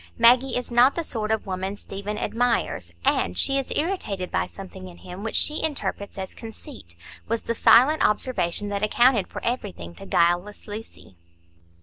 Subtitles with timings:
[0.17, 4.87] "Maggie is not the sort of woman Stephen admires, and she is irritated by something
[4.87, 6.95] in him which she interprets as conceit,"
[7.27, 11.17] was the silent observation that accounted for everything to guileless Lucy.